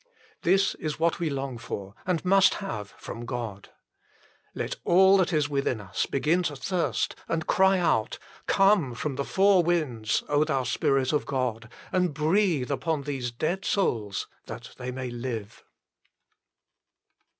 [0.41, 3.69] This is what we long for and must have from God.
[4.55, 8.17] Let all that is within us begin to thirst and cry out:"
[8.57, 14.27] Come from the four winds, thou Spirit of God, and breathe upon these dead souls,
[14.47, 15.63] that they may live."